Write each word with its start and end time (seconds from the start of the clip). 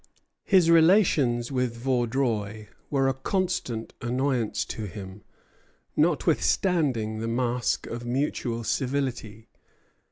His 0.45 0.71
relations 0.71 1.51
with 1.51 1.77
Vaudreuil 1.77 2.65
were 2.89 3.07
a 3.07 3.13
constant 3.13 3.93
annoyance 4.01 4.65
to 4.65 4.85
him, 4.87 5.21
notwithstanding 5.95 7.19
the 7.19 7.27
mask 7.27 7.85
of 7.85 8.03
mutual 8.03 8.63
civility. 8.63 9.47